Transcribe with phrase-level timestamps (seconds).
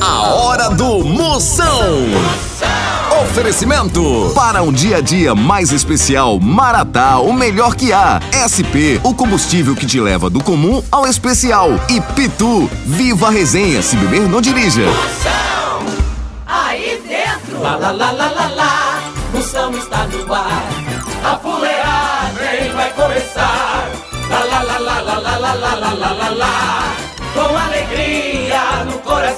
[0.00, 2.06] A hora do Moção.
[3.22, 8.18] Oferecimento para um dia a dia mais especial, Maratá, o melhor que há.
[8.32, 11.68] SP, o combustível que te leva do comum ao especial.
[11.88, 14.84] E Pitu, viva a resenha, se beber não dirija.
[16.46, 19.00] Aí dentro, lá lá lá lá lá lá,
[19.34, 20.64] Moção está no ar.
[21.24, 23.90] A fuleagem vai começar.
[24.30, 26.29] Lá lá lá lá lá lá lá lá lá lá.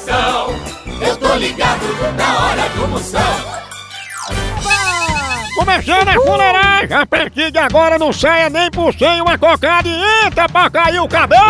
[0.02, 0.48] Coração,
[1.00, 1.84] eu tô ligado
[2.16, 3.20] na hora do Moção.
[5.54, 10.26] Começando a fuleiragem, a partir de agora não saia nem por sem uma cocada e
[10.26, 11.42] entra pra cair o cabelo!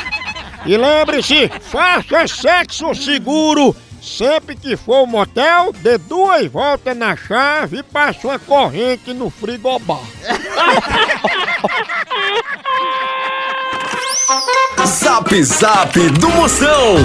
[0.67, 3.75] E lembre-se, faça sexo seguro.
[4.01, 9.29] Sempre que for ao motel, dê duas voltas na chave e passe uma corrente no
[9.29, 9.99] frigobar.
[14.87, 16.95] Zap Zap do Moção.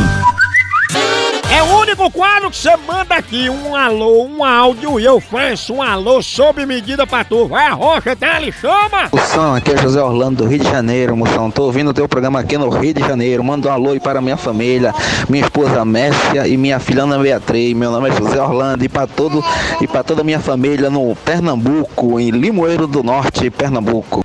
[1.52, 5.74] É o único quadro que você manda aqui um alô, um áudio e eu faço
[5.74, 7.48] um alô sob medida pra tu.
[7.48, 8.40] Vai a rocha, tá?
[8.40, 9.08] Ele chama!
[9.12, 11.50] Moção, aqui é José Orlando do Rio de Janeiro, moção.
[11.50, 13.42] Tô ouvindo o teu programa aqui no Rio de Janeiro.
[13.42, 14.94] Manda um alô aí para minha família,
[15.28, 17.76] minha esposa Mércia e minha filha Ana Beatriz.
[17.76, 19.44] Meu nome é José Orlando e para todo
[19.80, 24.24] e para toda a minha família no Pernambuco, em Limoeiro do Norte, Pernambuco.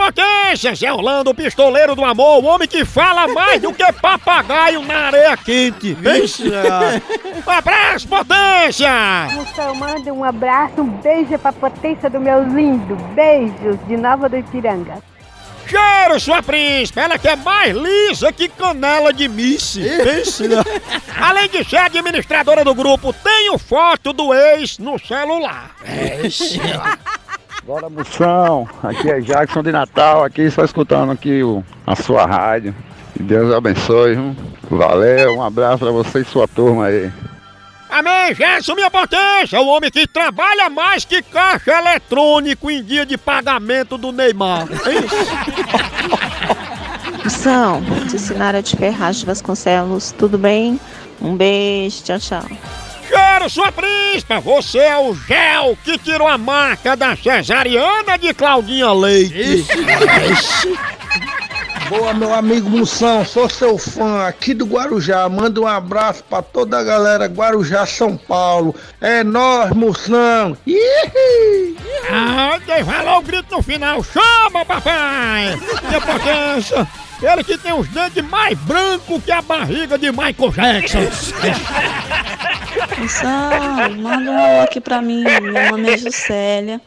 [0.00, 0.74] Potência!
[0.74, 5.36] Zé Orlando, pistoleiro do amor, o homem que fala mais do que papagaio na areia
[5.36, 5.92] quente.
[5.92, 8.88] Vixe, Um abraço, potência!
[9.34, 12.96] Moção, manda um abraço, um beijo pra potência do meu lindo.
[13.14, 15.02] Beijos de Nova do Ipiranga.
[15.68, 16.98] Cheiro, sua príncipe!
[16.98, 19.82] Ela que é mais lisa que canela de mice.
[20.02, 20.56] Pense, né?
[21.20, 25.76] Além de ser administradora do grupo, tenho foto do ex no celular.
[27.64, 32.74] Bora Moção, aqui é Jackson de Natal, aqui só escutando aqui o, a sua rádio.
[33.12, 34.34] Que Deus abençoe, viu?
[34.70, 37.12] Valeu, um abraço pra você e sua turma aí.
[37.90, 39.60] Amém, Gerson, minha potência!
[39.60, 44.66] O homem que trabalha mais que caixa eletrônico em dia de pagamento do Neymar.
[47.22, 50.80] Moção, de Sinara de Ferraz de Vasconcelos, tudo bem?
[51.20, 52.44] Um beijo, tchau, tchau.
[53.10, 54.38] Cheiro, sua príncipe!
[54.38, 59.66] Você é o gel que tirou a marca da cesariana de Claudinha Leite.
[61.88, 65.28] Boa, meu amigo Moção, sou seu fã aqui do Guarujá.
[65.28, 68.76] Manda um abraço pra toda a galera Guarujá, São Paulo.
[69.00, 70.56] É nós, Moção.
[72.08, 75.58] Ah, quem falou o grito no final, chama, papai!
[75.88, 76.86] Minha potência!
[77.22, 81.00] Ele que tem os dentes mais brancos que a barriga de Michael Jackson.
[82.98, 85.24] Moção, manda um alô aqui pra mim.
[85.24, 86.80] Meu nome é Juscelia,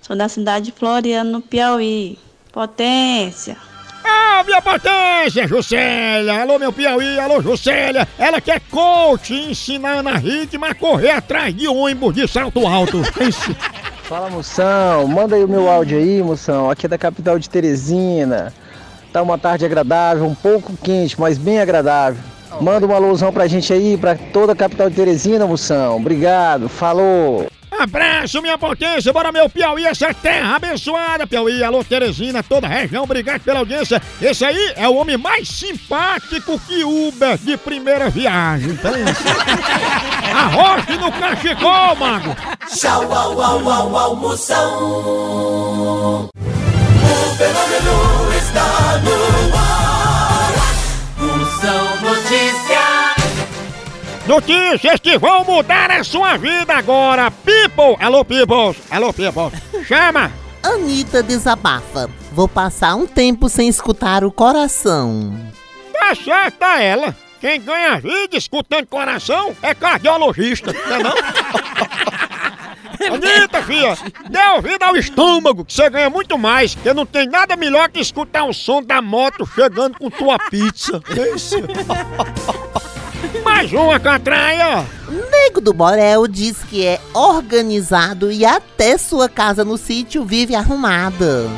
[0.00, 2.18] sou da cidade de Floriano, no Piauí.
[2.52, 3.56] Potência.
[4.04, 6.42] Ah, minha potência, Juscelia!
[6.42, 8.08] Alô, meu Piauí, alô, Juscelia!
[8.18, 12.26] Ela que é coach e ensina a Ana Ritma a correr atrás de ônibus de
[12.26, 13.02] salto alto.
[14.04, 16.68] Fala moção, manda aí o meu áudio aí, moção.
[16.68, 18.52] Aqui é da capital de Teresina.
[19.12, 22.20] Tá uma tarde agradável, um pouco quente, mas bem agradável.
[22.60, 25.96] Manda uma alusão pra gente aí, pra toda a capital de Teresina, moção.
[25.96, 27.46] Obrigado, falou.
[27.78, 33.04] Abraço, minha potência, bora meu Piauí, essa terra abençoada, Piauí, alô Teresina, toda a região,
[33.04, 34.02] obrigado pela audiência.
[34.20, 39.24] Esse aí é o homem mais simpático que Uber de primeira viagem, pensa.
[40.34, 42.36] Arroche no cachecol, mago.
[42.68, 44.68] Tchau, au, au, au, au, Moção.
[46.24, 46.28] O
[47.38, 50.52] fenômeno está no ar.
[51.16, 52.19] Moção Notícias.
[54.30, 57.32] Notícias que vão mudar a sua vida agora.
[57.32, 59.50] People, alô people, alô people,
[59.84, 60.30] chama.
[60.62, 62.08] Anitta desabafa.
[62.30, 65.36] Vou passar um tempo sem escutar o coração.
[65.92, 67.16] Tá certa ela.
[67.40, 71.14] Quem ganha vida escutando coração é cardiologista, não é não?
[73.12, 73.98] Anitta, filha,
[74.28, 77.98] dê ouvido ao estômago, que você ganha muito mais, porque não tem nada melhor que
[77.98, 81.02] escutar o som da moto chegando com tua pizza.
[81.34, 81.56] Isso.
[83.44, 84.86] Mais uma catraia.
[85.30, 91.48] Nego do Borel diz que é organizado e até sua casa no sítio vive arrumada.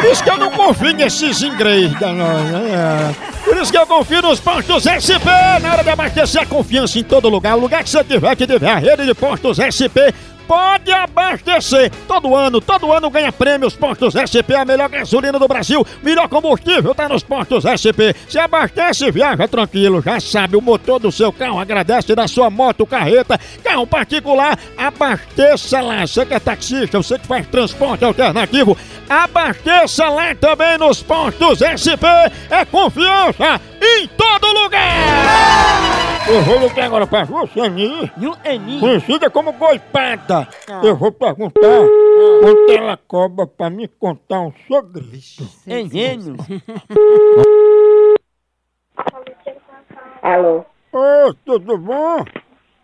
[0.00, 3.14] Por isso que eu não confio nesses inglês da nós, né?
[3.44, 5.28] Por isso que eu confio nos postos SP.
[5.60, 7.56] Na hora de abastecer a confiança em todo lugar.
[7.56, 10.14] O lugar que você tiver, que tiver a rede de postos SP.
[10.50, 11.92] Pode abastecer!
[12.08, 16.92] Todo ano, todo ano ganha prêmios Postos SP, a melhor gasolina do Brasil, melhor combustível
[16.92, 18.10] tá nos Postos SP.
[18.28, 22.84] Se abastece viaja tranquilo, já sabe, o motor do seu carro agradece da sua moto,
[22.84, 26.04] carreta, carro particular, abasteça lá.
[26.04, 28.76] Você que é taxista, você que faz transporte alternativo,
[29.08, 32.02] abasteça lá também nos Postos SP.
[32.50, 36.09] É confiança em todo lugar!
[36.28, 38.10] Eu vou ligar agora pra Jussani,
[38.78, 40.48] conhecida como Goipada.
[40.82, 41.60] Eu vou perguntar
[42.40, 45.50] quanto ela cobra pra me contar um segredo.
[45.66, 46.36] É gênio.
[50.22, 52.24] Alô, Ô, tudo bom?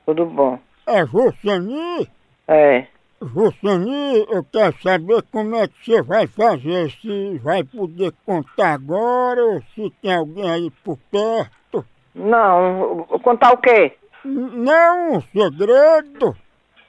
[0.07, 0.59] tudo bom?
[0.87, 2.09] É Jussani?
[2.49, 2.87] É,
[3.21, 9.43] Jussani, eu quero saber como é que você vai fazer, se vai poder contar agora
[9.45, 11.57] ou se tem alguém aí por perto.
[12.17, 13.93] Não, contar o quê?
[14.25, 16.35] Não, um segredo.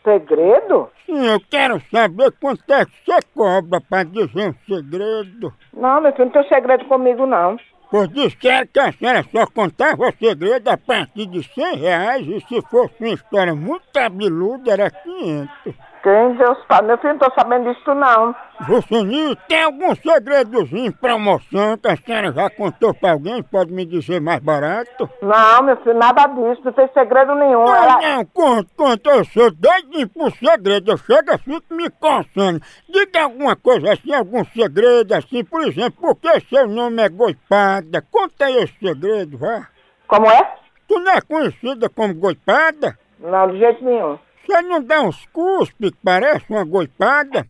[0.04, 0.90] Segredo?
[1.06, 5.54] Sim, eu quero saber quanto é que você cobra pra dizer um segredo.
[5.74, 7.58] Não, meu filho, não tem segredo comigo, não.
[7.92, 12.62] Pois disseram que a senhora só contava segredo a partir de 100 reais e se
[12.70, 15.76] fosse uma história muito cabeluda era 500.
[16.04, 16.88] Quem Deus sabe?
[16.88, 18.36] Meu filho, não tô sabendo disso, não.
[18.68, 23.44] Jussani, tem algum segredozinho em promoção que a senhora já contou pra alguém?
[23.44, 25.10] Pode me dizer mais barato?
[25.22, 27.66] Não, meu filho, nada disso, não tem segredo nenhum.
[27.66, 28.16] Não, Era...
[28.16, 32.62] não, conta, conta, eu sou doidinho por segredo, eu chego e fico me coçando.
[32.90, 38.04] Diga alguma coisa assim, algum segredo assim, por exemplo, por que seu nome é Goipada?
[38.12, 39.68] Conta aí esse segredo, vá.
[40.08, 40.56] Como é?
[40.88, 42.98] Tu não é conhecida como Goipada?
[43.20, 44.18] Não, de jeito nenhum.
[44.48, 47.46] Você não dá uns cuspes que parece uma goipada?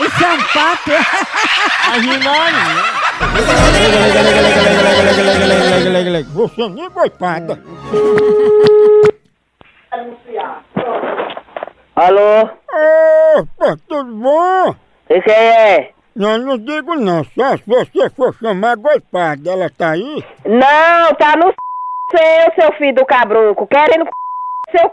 [0.00, 0.90] Isso é um pato.
[6.34, 7.62] Você nem goipada.
[11.94, 12.50] Alô?
[13.38, 14.74] Opa, tudo bom?
[15.08, 15.92] E quem é?
[16.16, 20.24] Não, não digo não, só se você for chamar goipada, ela tá aí?
[20.44, 21.54] Não, tá no
[22.16, 24.08] seu, seu filho do cabrunco, querendo
[24.70, 24.90] seu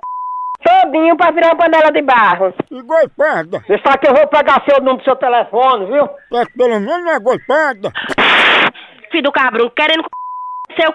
[0.63, 2.53] todinho pra virar uma panela de barro.
[2.71, 3.59] E goipada?
[3.65, 6.09] Você sabe que eu vou pegar seu número do seu telefone, viu?
[6.39, 7.91] É que pelo menos não é goipada.
[9.11, 10.03] filho do cabrão, querendo
[10.79, 10.93] seu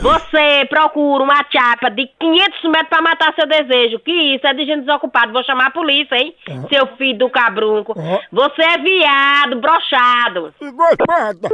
[0.00, 3.98] você procura uma chapa de 500 metros pra matar seu desejo.
[3.98, 4.46] Que isso?
[4.46, 5.30] É de gente desocupada.
[5.32, 6.34] Vou chamar a polícia, hein?
[6.72, 7.92] Seu filho do cabrunco.
[8.32, 10.54] Você é viado, brochado.
[10.62, 11.48] E goipada?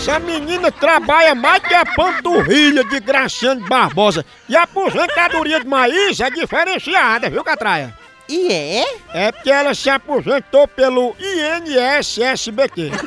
[0.07, 4.25] Essa menina trabalha mais que a panturrilha de Graciano Barbosa.
[4.47, 7.93] E a aposentadoria de Maísa é diferenciada, viu, Catraia?
[8.29, 8.85] E é?
[9.13, 12.89] É porque ela se aposentou pelo INSSBT.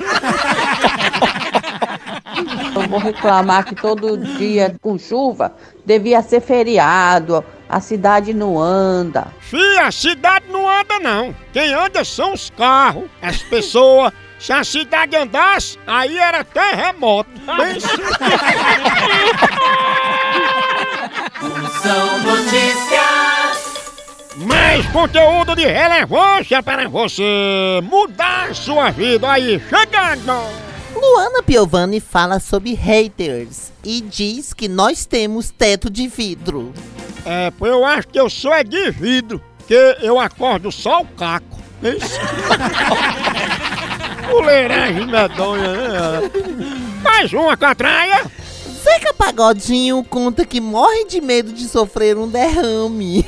[2.76, 5.54] Eu vou reclamar que todo dia com chuva
[5.86, 9.28] devia ser feriado, a cidade não anda.
[9.40, 11.34] Fih, a cidade não anda não.
[11.50, 14.12] Quem anda são os carros, as pessoas.
[14.40, 17.28] Se a cidade andasse, aí era terremoto.
[21.82, 23.70] São notícias.
[24.38, 30.32] Mais conteúdo de relevância para você mudar sua vida aí, chegando!
[30.94, 36.72] Luana Piovani fala sobre haters e diz que nós temos teto de vidro.
[37.26, 41.06] É, pô, eu acho que eu sou é de vidro, que eu acordo só o
[41.06, 41.60] caco.
[41.82, 42.18] Isso.
[44.30, 46.30] Fuleiragem medonha, né?
[47.02, 48.24] Mais uma catraia!
[48.82, 53.26] Zeca Pagodinho conta que morre de medo de sofrer um derrame.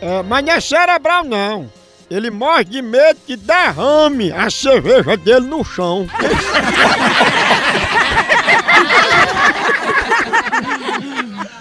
[0.00, 1.70] É, mas não é cerebral não.
[2.10, 6.08] Ele morre de medo que derrame a cerveja dele no chão.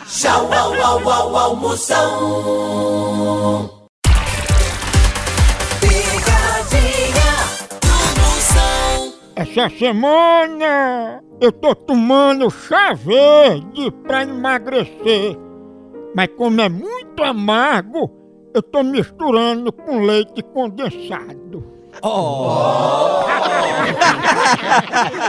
[0.10, 2.18] Tchau, au, au, au, almoção.
[9.38, 15.38] Essa semana eu tô tomando chá verde pra emagrecer.
[16.16, 18.10] Mas como é muito amargo,
[18.52, 21.64] eu tô misturando com leite condensado.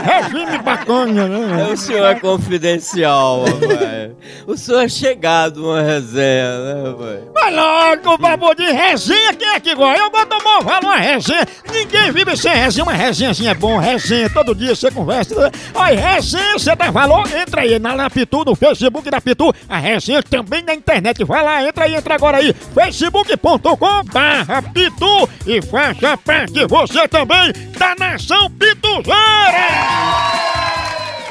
[0.03, 1.67] Regime bacana, né?
[1.71, 4.11] O senhor é confidencial, rapaz.
[4.47, 7.19] O senhor é chegado uma resenha, né, rapaz?
[7.33, 10.01] Vai logo, babu de resenha, quem é que gosta?
[10.01, 11.47] Eu gosto do maior valor, uma resenha.
[11.71, 15.51] Ninguém vive sem resenha, uma resenhazinha é bom, resenha, todo dia você conversa.
[15.73, 19.77] Olha, resenha, você dá valor, entra aí na, na Pitu, no Facebook da Pitu, a
[19.77, 21.23] resenha também na internet.
[21.23, 27.51] Vai lá, entra aí, entra agora aí, facebook.com barra Pitu e faça parte você também
[27.77, 29.69] da Nação Pituzeira!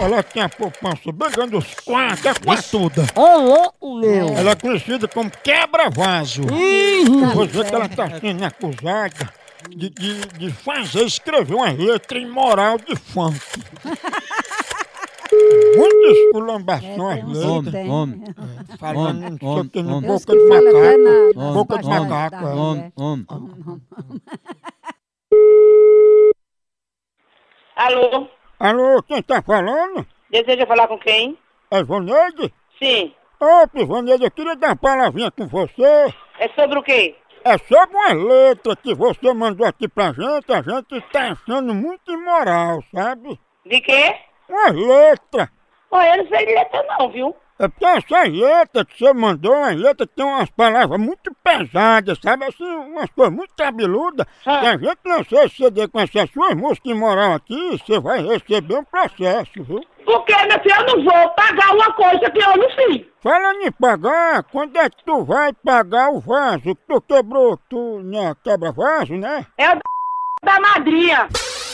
[0.01, 3.05] Ela tem a poupança bem grande, os quatro, é quatuda.
[3.17, 4.29] Ô, louco, meu!
[4.29, 6.43] Ela é conhecida como quebra-vaso.
[7.35, 9.33] Você que ela está sendo acusada
[9.71, 13.41] de, de, de fazer, escrever uma letra imoral de funk.
[15.77, 17.45] Muita esculambação as letras.
[17.45, 18.25] Homem, homem.
[18.79, 20.65] Falando Homem, não sei o que, no homem, boca de homem.
[20.65, 21.37] macaco.
[21.37, 22.47] Homem, Boca de homem, macaco.
[22.47, 22.55] é.
[22.55, 23.27] Homem, homem.
[27.89, 28.29] Alô?
[28.61, 30.07] Alô, quem tá falando?
[30.29, 31.39] Deseja falar com quem?
[31.71, 32.53] É Voneide?
[32.79, 33.15] Sim.
[33.41, 36.13] Ô, Voneide, eu queria dar uma palavrinha com você.
[36.39, 37.17] É sobre o quê?
[37.43, 42.13] É sobre uma letra que você mandou aqui pra gente, a gente tá achando muito
[42.13, 43.41] imoral, sabe?
[43.65, 44.17] De quê?
[44.47, 45.51] Uma letra.
[45.91, 47.35] Olha, eu não sei de letra não, viu?
[47.61, 52.17] É porque essas letras que você mandou, as letras que tem umas palavras muito pesadas,
[52.23, 52.45] sabe?
[52.45, 54.27] Assim, umas coisas muito cabeludas.
[54.45, 58.77] Se a gente lançar esse CD com essas suas músicas imoral aqui, você vai receber
[58.77, 59.85] um processo, viu?
[60.05, 63.05] Porque, meu filho, eu não vou pagar uma coisa que eu não fiz.
[63.21, 67.59] Falando em pagar, quando é que tu vai pagar o vaso que tu quebrou?
[67.69, 69.45] Tu né, quebra vaso, né?
[69.59, 69.81] É o d...
[70.45, 71.29] da madrinha.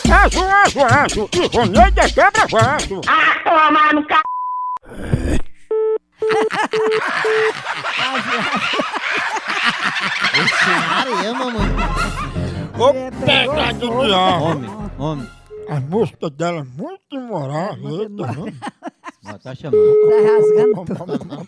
[0.06, 1.30] Vaso, vaso, vaso.
[1.34, 3.00] Ivoneide é quebra vaso.
[3.06, 5.43] Ah, toma no c...
[10.90, 11.68] Maria, mamãe.
[12.78, 12.92] Ô,
[13.24, 14.42] pegadinha de ar.
[14.42, 15.30] Homem, homem.
[15.68, 18.46] A música dela é muito imoral, a letra, viu?
[19.26, 19.94] Ó, Tá chamando.
[20.08, 21.46] Tá rasgando tudo.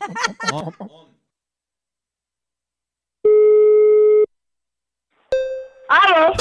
[5.88, 6.34] Alô?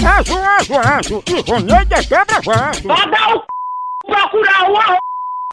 [0.00, 1.22] Vaso, vaso, vaso.
[1.26, 2.86] Ivoneide é quebra vaso.
[2.86, 3.46] Vai dar o c...
[4.06, 4.98] procurar o arro...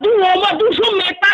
[0.02, 1.29] do homem do jumento.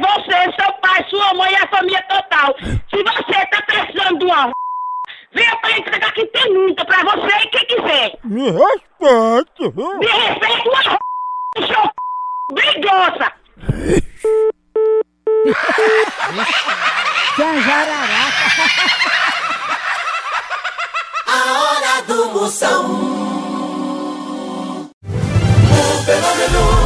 [0.00, 2.54] Você, seu pai, sua mãe e a família total.
[2.60, 4.52] Se você tá precisando de um arro...
[5.32, 8.18] venha pra entregar que tem muita pra você e quem quiser.
[8.24, 9.98] Me respeite, viu?
[9.98, 10.98] Me respeita o arro...
[11.56, 11.96] do seu
[12.80, 13.32] grossa.
[21.28, 22.84] A hora do Moção.
[25.02, 26.85] O fenômeno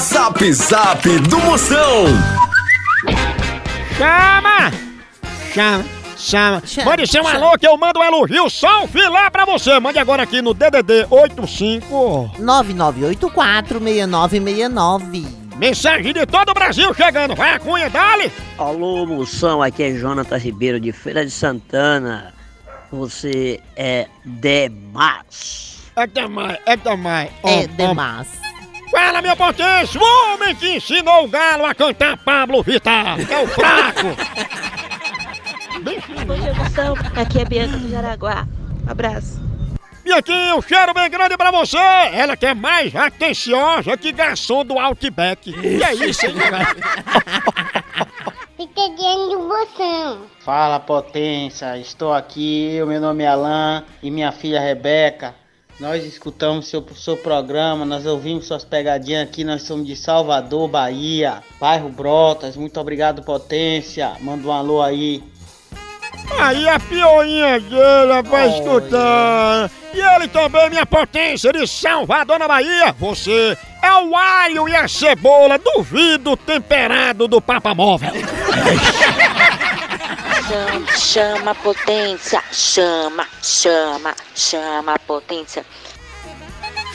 [0.00, 2.06] Zap Zap do Moção.
[3.98, 4.70] Chama!
[5.52, 5.84] Chama!
[6.16, 6.62] Chama.
[6.66, 7.36] Chama, Mande seu chama.
[7.36, 9.78] alô que eu mando um elogio, só um filé pra você.
[9.78, 12.30] Mande agora aqui no DDD 85.
[12.38, 15.26] 9984-6969.
[15.56, 17.34] Mensagem de todo o Brasil chegando.
[17.36, 18.32] Vai a cunha, dale.
[18.58, 22.32] Alô, moção, aqui é Jonatas Ribeiro de Feira de Santana.
[22.90, 25.78] Você é demais.
[25.94, 27.30] É demais, é demais.
[27.44, 28.28] É demais.
[28.90, 30.04] Fala, meu potência, o
[30.34, 33.18] homem que ensinou o galo a cantar Pablo Vittar.
[33.20, 34.06] É o fraco.
[36.56, 36.94] Moção.
[37.16, 38.46] Aqui é Bianca do Jaraguá.
[38.86, 39.40] Um abraço.
[40.04, 41.76] E aqui, um cheiro bem grande pra você.
[41.76, 45.52] Ela que é mais atenciosa que garçom do Outback.
[45.52, 46.34] Que é isso, hein?
[48.58, 50.22] Entendendo moção.
[50.40, 55.34] Fala potência, estou aqui, o meu nome é Alan e minha filha Rebeca.
[55.80, 61.42] Nós escutamos seu, seu programa, nós ouvimos suas pegadinhas aqui, nós somos de Salvador, Bahia,
[61.58, 62.54] bairro Brotas.
[62.54, 64.12] Muito obrigado, potência.
[64.20, 65.24] Manda um alô aí.
[66.38, 69.70] Aí a pioinha dele vai escutar.
[69.94, 72.94] E ele também, minha potência de Salvador na Bahia.
[72.98, 78.12] Você é o alho e a cebola do vidro temperado do Papa Móvel.
[80.50, 82.42] Chama, chama a potência.
[82.50, 85.64] Chama, chama, chama a potência.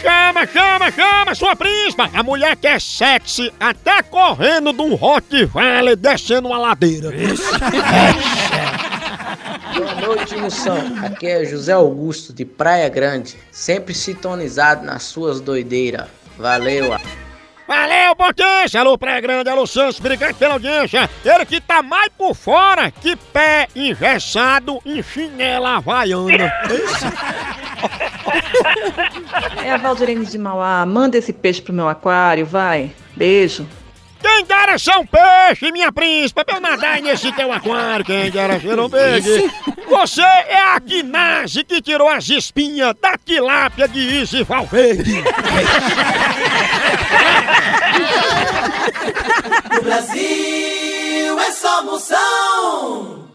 [0.02, 2.10] Chama, chama, chama, sua príncipa!
[2.14, 7.10] A mulher que é sexy, até correndo de um Rottweiler descendo uma ladeira.
[9.74, 10.78] Boa noite, moção.
[11.06, 16.08] Aqui é José Augusto de Praia Grande, sempre sintonizado nas suas doideiras.
[16.38, 16.94] Valeu.
[17.68, 18.80] Valeu, potência!
[18.80, 21.10] Alô, Praia Grande, alô, Santos, obrigado pela audiência.
[21.24, 26.52] Ele que tá mais por fora que pé engessado em chinela havaiana.
[29.64, 30.86] É a Valdirene de Mauá.
[30.86, 32.92] Manda esse peixe pro meu aquário, vai.
[33.16, 33.68] Beijo.
[34.22, 38.60] Quem dera ser um peixe, minha príncipa, pra eu nadar nesse teu aquário, quem dera
[38.60, 39.52] ser um peixe.
[39.88, 45.24] Você é a Guinase que tirou as espinhas da tilápia de Izzy Valverde.
[49.76, 53.30] No Brasil é só moção.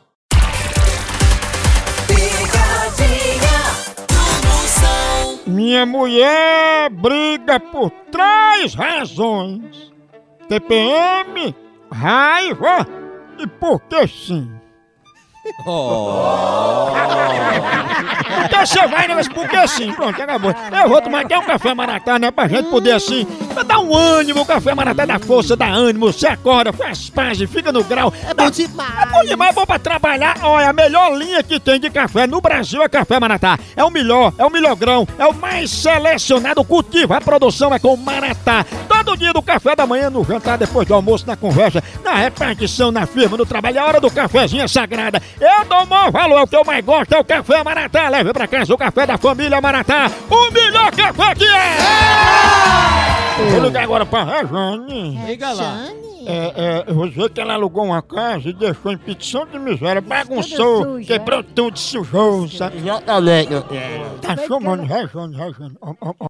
[2.06, 3.60] Picadinha
[4.08, 5.40] do moção.
[5.46, 9.92] Minha mulher briga por três razões:
[10.48, 11.54] TPM,
[11.92, 12.86] raiva
[13.38, 14.50] e porque sim.
[18.44, 19.14] Então você vai, né?
[19.14, 20.54] Mas porque sim, pronto, acabou.
[20.82, 22.30] Eu vou tomar até um café maratá, né?
[22.30, 26.12] Pra gente poder assim, pra dar um ânimo, o café maratá dá força, dá ânimo,
[26.12, 28.12] você acorda, faz paz, fica no grau.
[28.28, 29.02] É bom demais.
[29.02, 30.36] É bom demais, é bom pra trabalhar.
[30.42, 33.58] Olha, a melhor linha que tem de café no Brasil é café maratá.
[33.76, 37.14] É o melhor, é o melhor grão, é o mais selecionado cultivo.
[37.14, 38.64] A produção é com maratá.
[38.88, 42.90] Todo dia do café da manhã, no jantar, depois do almoço, na conversa, na repartição,
[42.90, 45.22] na firma, no trabalho, é a hora do cafezinho é sagrada.
[45.40, 48.10] Eu dou o maior valor, o que eu mais gosto é o café Maratá.
[48.10, 53.50] Leve pra casa o café da família Maratá, o melhor café que é!
[53.50, 55.16] Vou ligar agora pra Rejane.
[55.24, 55.86] Liga lá.
[56.26, 61.00] É, é, você que ela alugou uma casa e deixou em petição de miséria, bagunçou,
[61.00, 62.82] quebrou tudo, sujou, sabe?
[64.20, 65.74] Tá chamando Rejane, Rejane.
[65.80, 66.26] Ó, ó, ó.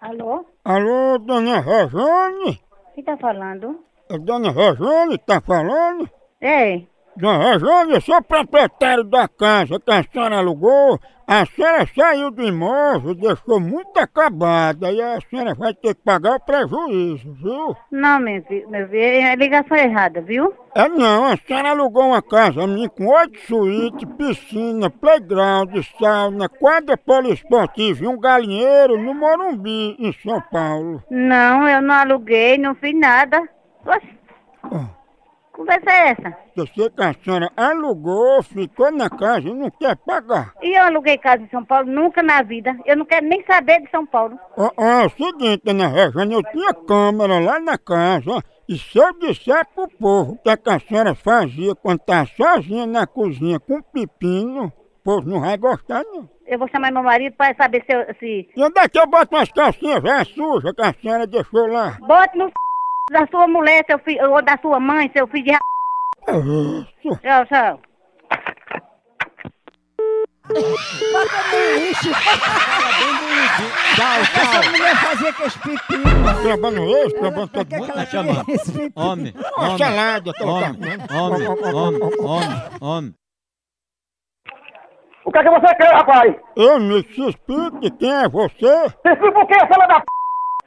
[0.00, 0.46] Alô?
[0.64, 2.58] Alô, dona Rejane?
[2.94, 3.85] Quem tá falando?
[4.08, 6.08] É Dona Rejane que tá falando?
[6.40, 6.82] É.
[7.16, 11.00] Dona Rejane, eu sou proprietário da casa que a senhora alugou.
[11.26, 16.36] A senhora saiu do imóvel, deixou muito acabada e a senhora vai ter que pagar
[16.36, 17.76] o prejuízo, viu?
[17.90, 20.54] Não, meu filho, meu filho, é a ligação errada, viu?
[20.72, 26.96] É não, a senhora alugou uma casa minha com oito suítes, piscina, playground, sauna, quadra
[26.96, 31.02] poliesportiva e um galinheiro no Morumbi, em São Paulo.
[31.10, 33.42] Não, eu não aluguei, não fiz nada.
[33.86, 34.18] Oxe,
[35.52, 36.36] conversa é essa?
[36.56, 40.52] Você que a senhora alugou, ficou na casa e não quer pagar.
[40.62, 41.90] E eu aluguei casa em São Paulo?
[41.90, 42.76] Nunca na vida.
[42.84, 44.38] Eu não quero nem saber de São Paulo.
[44.56, 48.98] Ó, ó, é o seguinte, Dona Rejane, eu tinha câmera lá na casa e se
[48.98, 53.06] eu disser pro povo o que, é que a senhora fazia quando tá sozinha na
[53.06, 54.72] cozinha com pepino, o
[55.04, 56.28] povo não vai gostar, não.
[56.46, 58.48] Eu vou chamar meu marido para saber se, eu- se...
[58.56, 61.98] E onde é que eu boto umas calcinhas velhas sujas que a senhora deixou lá?
[62.00, 62.50] Bote no
[63.10, 65.60] da sua mulher, seu filho, ou da sua mãe, seu filho de ra...
[67.22, 67.80] Tchau, tchau.
[70.48, 72.10] Bota no lixo.
[73.94, 74.42] Tchau, tchau.
[74.42, 76.42] Essa mulher fazia com os pepinos.
[76.42, 77.90] Trabalhando esse, trabalhando todo que mundo.
[77.90, 78.50] ela chamando.
[78.50, 78.92] esse pepino?
[78.96, 83.14] Homem, homem, salada, tá homem, homem, homem, homem, homem.
[85.24, 86.34] O que é que você quer, rapaz?
[86.56, 88.88] Eu me se explique quem é você.
[88.88, 90.15] Se explica o quê, fala da p...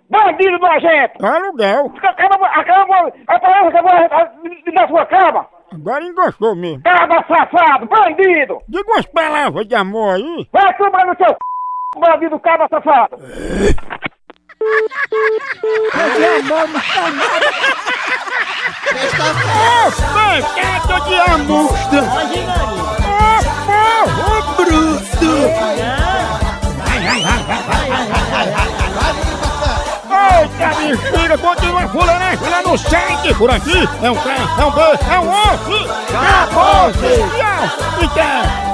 [0.10, 1.24] Bandido nojento!
[1.24, 1.94] Aluguel.
[2.02, 5.48] Acaba, acaba, a palavra que eu vou na sua cama!
[5.72, 6.82] Agora engostou mesmo.
[6.82, 8.60] Cabra safado, bandido!
[8.68, 10.50] Diga umas palavras de amor aí.
[10.52, 11.36] Vai tomar no seu c...
[12.00, 13.20] bandido cabra safado!
[20.14, 22.02] Pancada de amostra!
[23.06, 23.24] Ô
[23.68, 25.30] porro bruto!
[30.20, 33.88] Eita bexiga, continua fuleiragem lá no site por aqui!
[34.02, 34.30] É um K,
[34.60, 35.90] é um B, é um osso!
[36.14, 37.18] Acabou-se!
[38.14, 38.69] Tchau!